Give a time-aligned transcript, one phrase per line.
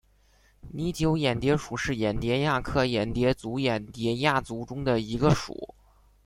[0.71, 5.75] 拟酒眼蝶属是眼蝶亚科眼蝶族眼蝶亚族中的一个属。